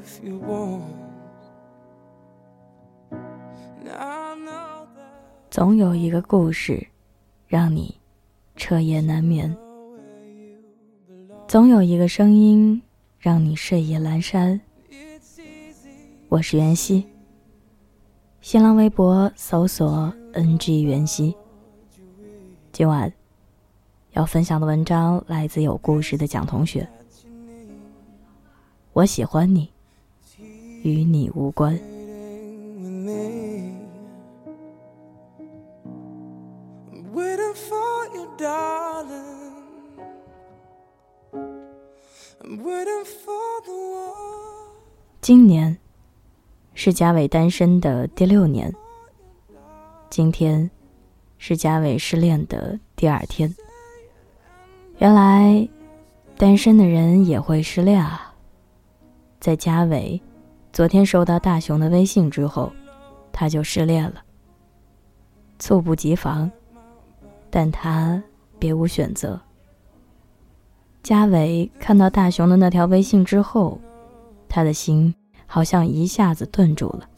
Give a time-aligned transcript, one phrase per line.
[0.00, 0.82] if you want.
[5.50, 6.86] 总有一个故事，
[7.46, 7.94] 让你
[8.56, 9.54] 彻夜难眠；
[11.46, 12.80] 总有一个声音，
[13.18, 14.60] 让你睡意阑珊。
[16.28, 17.04] 我是袁熙，
[18.40, 21.34] 新浪微博搜索 “ng 袁熙”。
[22.72, 23.12] 今晚
[24.12, 26.88] 要分享的文章来自有故事的蒋同学。
[28.92, 29.70] 我喜欢你，
[30.82, 31.78] 与你无关。
[45.20, 45.76] 今年
[46.74, 48.74] 是贾伟单身的第六年
[50.08, 50.68] 今天
[51.38, 53.54] 是贾伟失恋的第二天。
[54.98, 55.68] 原来
[56.36, 58.34] 单身的人也会失恋啊
[59.38, 60.20] 在嘉伟
[60.72, 62.72] 昨天收到大雄的微信之后，
[63.32, 64.22] 他就失恋了。
[65.58, 66.50] 猝不及防，
[67.50, 68.22] 但他
[68.58, 69.38] 别无选择。
[71.02, 73.80] 嘉伟看到大雄的那条微信之后，
[74.48, 75.14] 他的心
[75.46, 77.08] 好像一下子顿住了，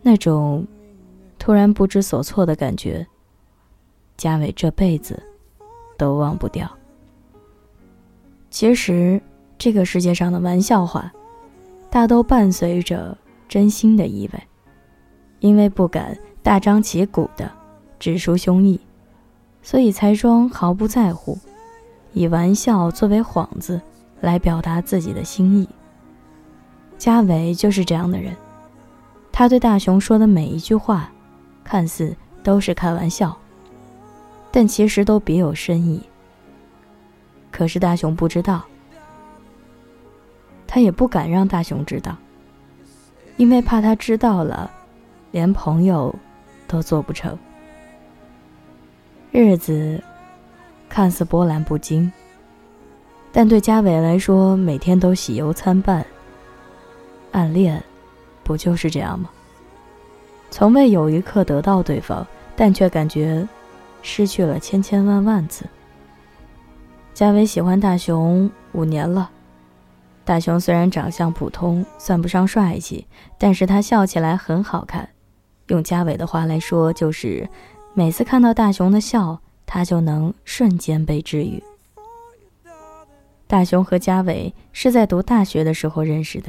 [0.00, 0.66] 那种
[1.38, 3.06] 突然不知所措的感觉，
[4.16, 5.20] 嘉伟这辈子
[5.98, 6.70] 都忘不掉。
[8.48, 9.20] 其实，
[9.58, 11.12] 这个世界上的玩笑话，
[11.92, 13.14] 大都伴随着
[13.46, 14.42] 真心的意味，
[15.40, 17.52] 因为不敢大张旗鼓的
[17.98, 18.80] 直抒胸臆，
[19.62, 21.38] 所以才装毫不在乎，
[22.14, 23.78] 以玩笑作为幌子
[24.22, 25.68] 来表达自己的心意。
[26.96, 28.34] 嘉伟就是这样的人，
[29.30, 31.12] 他对大雄说的每一句话，
[31.62, 33.36] 看似都是开玩笑，
[34.50, 36.02] 但其实都别有深意。
[37.50, 38.64] 可是大雄不知道，
[40.74, 42.16] 他也不敢让大雄知道，
[43.36, 44.70] 因为怕他知道了，
[45.30, 46.14] 连朋友
[46.66, 47.38] 都做不成。
[49.30, 50.02] 日子
[50.88, 52.10] 看似波澜不惊，
[53.30, 56.02] 但对嘉伟来说，每天都喜忧参半。
[57.32, 57.82] 暗恋，
[58.42, 59.28] 不就是这样吗？
[60.50, 63.46] 从未有一刻得到对方，但却感觉
[64.00, 65.66] 失去了千千万万次。
[67.12, 69.30] 嘉伟喜欢大雄五年了，
[70.32, 73.06] 大雄虽然长相普通，算不上帅气，
[73.36, 75.06] 但是他笑起来很好看。
[75.66, 77.46] 用嘉伟的话来说，就是
[77.92, 81.62] 每次看到大雄的笑，他就能瞬间被治愈。
[83.46, 86.48] 大雄和嘉伟是在读大学的时候认识的。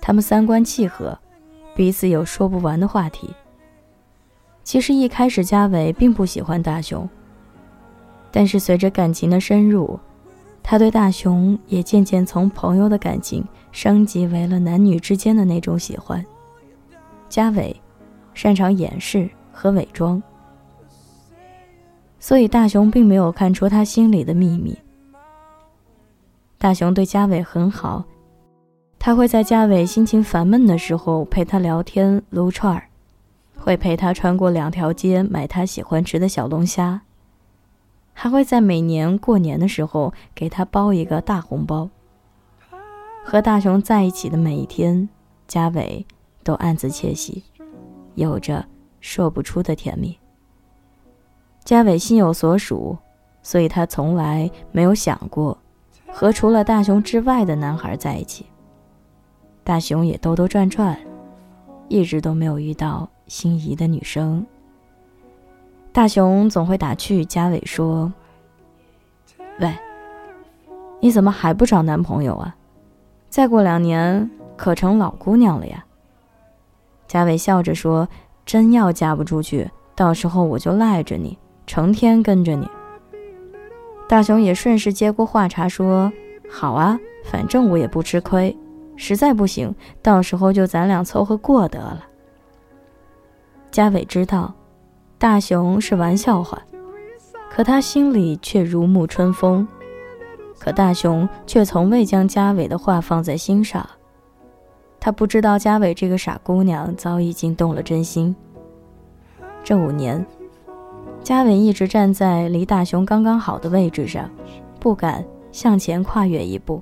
[0.00, 1.18] 他们三观契合，
[1.74, 3.28] 彼此有说不完的话题。
[4.64, 7.06] 其实一开始嘉伟并不喜欢大雄，
[8.32, 10.00] 但是随着感情的深入，
[10.70, 16.24] 他对大雄也渐渐从朋友的感情升级为了男女之间的那种喜欢。
[17.28, 17.74] 嘉伟
[18.34, 20.22] 擅长掩饰和伪装，
[22.20, 24.78] 所以大雄并没有看出他心里的秘密。
[26.56, 28.04] 大雄对嘉伟很好。
[28.96, 32.84] 他会在嘉伟心情烦闷的时候陪他聊天撸串儿，
[33.56, 37.02] 会陪他穿过两条街买他喜欢吃的小龙虾，
[38.12, 41.88] 还会在每年过年的时候给他包一个大红包。
[43.24, 45.08] 和大雄在一起的每一天，
[45.46, 46.04] 嘉伟
[46.42, 47.44] 都暗自窃喜，
[48.14, 48.64] 有着
[49.00, 50.18] 说不出的甜蜜。
[51.62, 52.96] 嘉伟心有所属，
[53.42, 55.56] 所以他从来没有想过
[56.10, 58.46] 和除了大雄之外的男孩在一起。
[59.62, 60.98] 大雄也兜兜转转，
[61.88, 64.44] 一直都没有遇到心仪的女生。
[65.92, 68.12] 大雄总会打趣嘉伟说
[69.58, 69.74] ：“喂，
[71.00, 72.54] 你怎么还不找男朋友啊？
[73.28, 75.84] 再过两年可成老姑娘了呀。”
[77.08, 78.08] 嘉伟笑着说
[78.46, 82.68] ：“真要嫁不出去，到时候我就赖着你，成天跟着你。”
[84.08, 86.12] 大雄也顺势接过话茬说
[86.48, 88.56] ：“好啊，反正我也不吃亏。”
[88.96, 92.04] 实在不行，到时候就咱俩凑合过得了。
[93.70, 94.54] 嘉伟知道，
[95.20, 96.62] 大雄是玩笑话，
[97.50, 99.68] 可他心里却如沐春风。
[100.58, 103.86] 可大雄却从未将嘉伟的话放在心上，
[104.98, 108.34] 他不知道嘉伟这个傻姑娘早已经动了真心。
[109.62, 110.24] 这五年，
[111.22, 114.26] 嘉伟一直站在离大雄刚刚好的位置上，
[114.80, 115.22] 不敢
[115.52, 116.80] 向前跨越一步。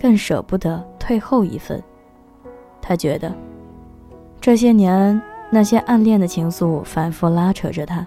[0.00, 1.82] 更舍不得退后一分。
[2.80, 3.30] 他觉得，
[4.40, 5.20] 这些年
[5.54, 8.04] 那些暗恋的情愫反复拉扯着他，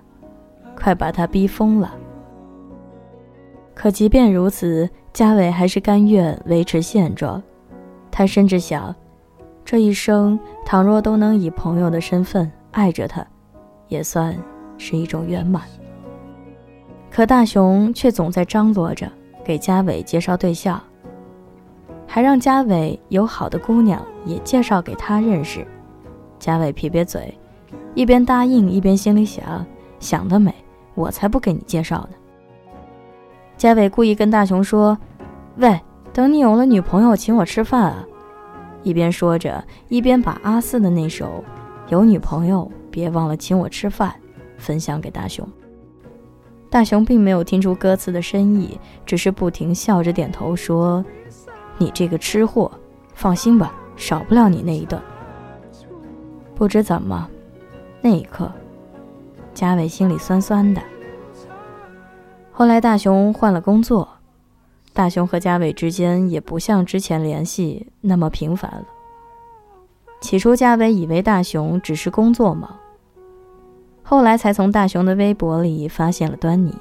[0.76, 1.96] 快把他逼疯了。
[3.74, 7.42] 可即便如此，嘉伟还是甘愿维持现状，
[8.12, 8.94] 他甚至想，
[9.64, 13.26] 这一生倘若都能以朋友的身份爱着他，
[13.88, 14.38] 也算
[14.78, 15.64] 是一种圆满。
[17.10, 19.10] 可大雄却总在张罗着
[19.42, 20.82] 给嘉伟介绍对象，
[22.06, 25.66] 还让嘉伟有好的姑娘也介绍给他认识。
[26.40, 27.38] 嘉伟撇撇嘴，
[27.96, 29.66] 一边答应一边心里想：
[30.00, 30.54] 想得美，
[30.96, 32.18] 我才不给你介绍呢。
[33.58, 34.98] 嘉伟故意跟大雄说
[35.58, 35.80] ：“喂，
[36.14, 38.06] 等你有了女朋友，请我吃饭啊！”
[38.84, 41.44] 一边说着，一边把阿四的那首
[41.90, 44.14] “有女朋友别忘了请我吃饭”
[44.58, 45.46] 分享给大雄。
[46.70, 51.04] 大雄并没有听出歌词的深意，只是不停笑着点头说
[51.80, 52.72] ：“你这个吃货，
[53.16, 55.02] 放心吧，少不了你那一顿。”
[56.58, 57.30] 不知怎么，
[58.02, 58.52] 那一刻，
[59.54, 60.82] 嘉伟心里酸酸的。
[62.52, 64.10] 后来大雄换了工作，
[64.92, 68.86] 大雄和嘉伟之间也不像之前联系那么频繁了。
[70.20, 72.76] 起初嘉伟以为大雄只是工作忙，
[74.02, 76.76] 后来才从大雄的微博里发现了端倪。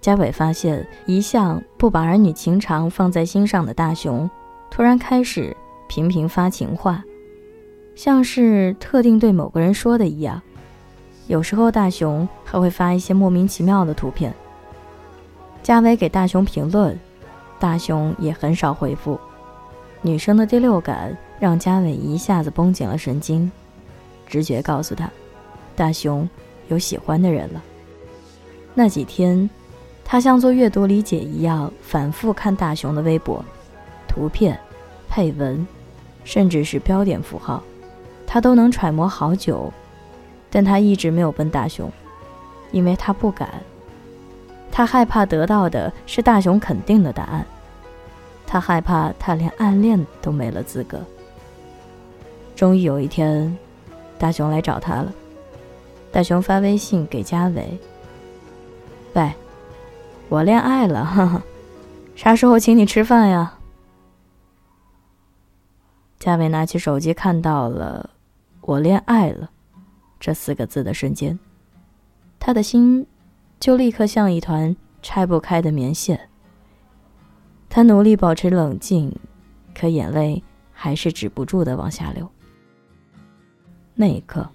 [0.00, 4.28] 嘉伟发现一向不把儿女情长放在心上的大雄，
[4.68, 5.56] 突然开始
[5.86, 7.04] 频频发情话，
[7.98, 10.40] 像是特定对某个人说的一样。
[11.26, 14.32] 有时候大雄还会发一些莫名其妙的图片。
[15.64, 16.96] 嘉伟给大雄评论，
[17.58, 19.18] 大雄也很少回复。
[20.00, 23.50] 女生的第六感让嘉伟一下子绷紧了神经，
[24.28, 25.10] 直觉告诉他，
[25.74, 26.26] 大雄
[26.68, 27.60] 有喜欢的人了。
[28.74, 29.50] 那几天，
[30.04, 33.44] 他像做阅读理解一样，反复看大雄的微博，
[34.06, 34.56] 图片、
[35.08, 35.66] 配文，
[36.22, 37.60] 甚至是标点符号，
[38.28, 39.72] 他都能揣摩好久。
[40.50, 41.90] 但他一直没有问大雄，
[42.70, 43.48] 因为他不敢。
[44.70, 47.44] 他害怕得到的是大雄肯定的答案，
[48.46, 51.00] 他害怕他连暗恋都没了资格。
[52.56, 53.56] 终于有一天，
[54.18, 55.12] 大雄来找他了。
[56.10, 57.78] 大雄发微信给嘉伟
[59.12, 59.30] ：“喂，
[60.30, 61.42] 我恋爱了，哈哈，
[62.16, 63.58] 啥时候请你吃饭呀？”
[66.18, 68.08] 嘉伟拿起手机，看到了
[68.68, 69.50] “我恋爱了”
[70.20, 71.38] 这四个字的瞬间，
[72.38, 73.06] 他的心。
[73.60, 76.28] 就立刻像一团拆不开的棉线。
[77.68, 79.12] 他努力保持冷静，
[79.74, 82.30] 可眼泪还是止不住的往下流。
[83.96, 84.48] 那一刻，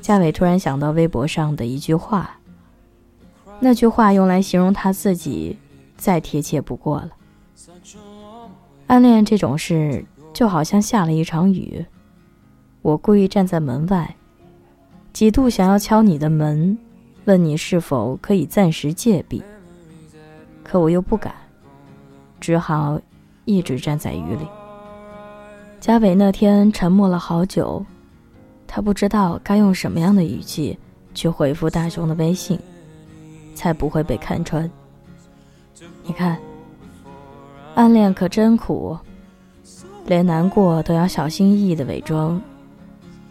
[0.00, 2.40] 嘉伟突然想到微博上的一句话。
[3.60, 5.56] 那句话用来形容他自己，
[5.96, 7.10] 再贴切不过了。
[8.88, 10.04] 暗恋这种事，
[10.34, 11.86] 就好像下了一场雨。
[12.82, 14.16] 我故意站在门外，
[15.12, 16.76] 几度想要敲你的门。
[17.24, 19.40] 问你是否可以暂时戒笔，
[20.64, 21.32] 可我又不敢，
[22.40, 23.00] 只好
[23.44, 24.44] 一直站在雨里。
[25.78, 27.86] 嘉伟那天沉默了好久，
[28.66, 30.76] 他不知道该用什么样的语气
[31.14, 32.58] 去回复大雄的微信，
[33.54, 34.68] 才不会被看穿。
[36.02, 36.36] 你看，
[37.76, 38.98] 暗恋可真苦，
[40.06, 42.42] 连难过都要小心翼翼的伪装，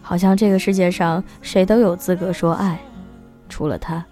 [0.01, 2.79] 好像这个世界上谁都有资格说爱。
[3.47, 4.03] 除了他，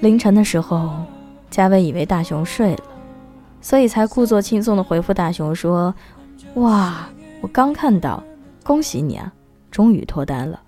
[0.00, 0.90] 凌晨的时候，
[1.50, 2.82] 嘉伟以为大雄睡了，
[3.60, 5.94] 所以才故作轻松的回复大雄说
[6.54, 7.08] ：“哇，
[7.40, 8.22] 我刚看到，
[8.64, 9.32] 恭喜你啊，
[9.70, 10.60] 终于脱单了。”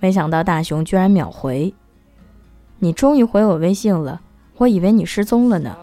[0.00, 1.72] 没想到大雄居然秒回
[2.78, 4.20] ：“你终于回我微信了，
[4.58, 5.76] 我以为你失踪了呢。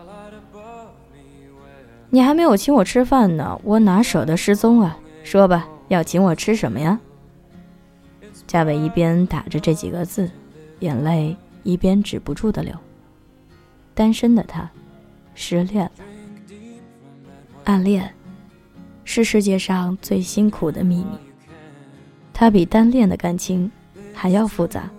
[2.12, 4.98] 你还没有请我吃饭呢，我哪舍得失踪啊？
[5.24, 6.98] 说吧，要请我吃什么呀？”
[8.48, 10.32] 嘉伟一边打着这几个字，
[10.80, 12.74] 眼泪一边止不住的流。
[13.94, 14.70] 单身的他，
[15.36, 15.92] 失恋了。
[17.66, 18.12] 暗恋，
[19.04, 21.18] 是世界上最辛苦的秘密。
[22.34, 23.70] 它比单恋的感情
[24.14, 24.90] 还要复杂。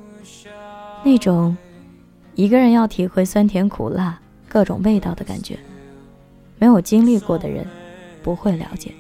[1.03, 1.57] 那种，
[2.35, 5.59] 一个人要体会酸甜苦辣各种味道的感觉，
[6.59, 7.67] 没有经历过的人，
[8.23, 8.93] 不会了解。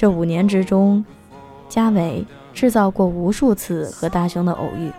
[0.00, 1.04] 这五年之中。
[1.68, 4.90] 嘉伟制造过无数次和大雄的偶遇，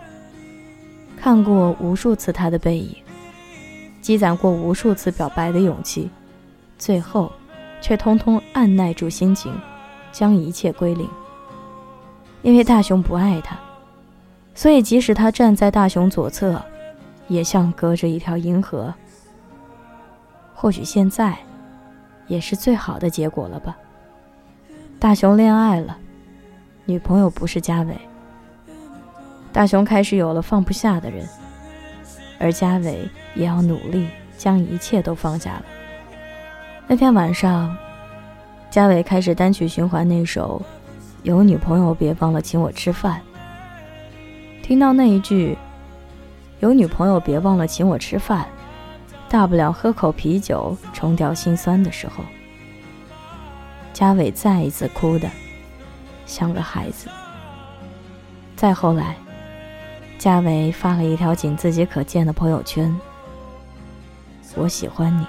[1.20, 2.94] 看过无数次他的背影，
[4.00, 6.08] 积攒过无数次表白的勇气，
[6.78, 7.32] 最后
[7.80, 9.52] 却通通按耐住心情，
[10.12, 11.08] 将一切归零。
[12.42, 13.58] 因为大雄不爱他，
[14.54, 16.62] 所以即使他站在大雄左侧，
[17.26, 18.94] 也像隔着一条银河。
[20.54, 21.36] 或许现在，
[22.28, 23.76] 也是最好的结果了吧。
[25.02, 25.98] 大雄恋爱了。
[26.84, 27.98] 女朋友不是嘉伟，
[29.52, 31.28] 大雄开始有了放不下的人，
[32.38, 34.06] 而嘉伟也要努力
[34.38, 35.64] 将一切都放下了。
[36.86, 37.76] 那天晚上，
[38.70, 40.62] 嘉伟开始单曲循环那首
[41.24, 43.20] 《有女朋友别忘了请我吃饭》。
[44.64, 45.58] 听到那一句
[46.62, 48.46] “有女朋友别忘了请我吃饭”，
[49.28, 52.22] 大不了喝口啤酒冲掉心酸的时候，
[53.92, 55.30] 嘉伟再一次哭的
[56.26, 57.08] 像个孩子。
[58.56, 59.16] 再后来，
[60.18, 62.94] 嘉伟发了一条仅自己可见的朋友圈
[64.56, 65.26] ：“我喜欢你。”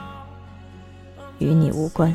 [1.39, 2.13] 与你无关。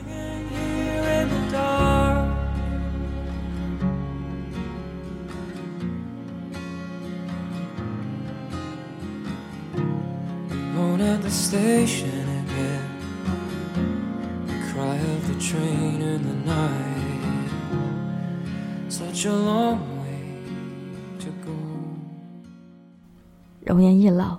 [23.65, 24.39] 容颜易老，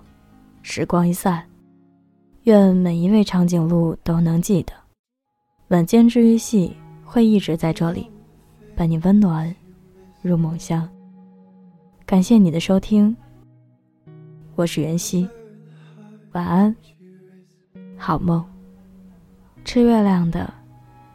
[0.63, 1.45] 时光一散。
[2.43, 4.74] 愿每一位长颈鹿都能记得，
[5.67, 8.09] 晚间治愈系会一直在这里，
[8.75, 9.53] 伴你温暖
[10.24, 10.89] 入梦乡。
[12.05, 13.15] 感谢你的收听，
[14.55, 15.29] 我是袁熙，
[16.31, 16.75] 晚安，
[17.98, 18.43] 好梦，
[19.63, 20.51] 吃月亮的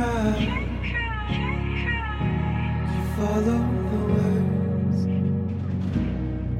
[0.00, 0.06] you
[3.16, 5.00] follow the words.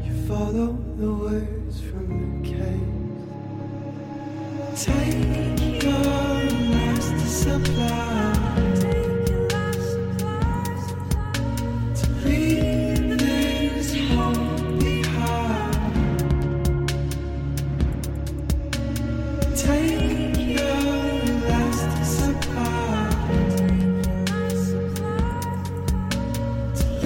[0.05, 2.07] You follow the words from
[2.43, 2.91] the cave.
[4.77, 6.05] Take your
[6.71, 8.30] last supply.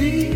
[0.05, 0.34] You.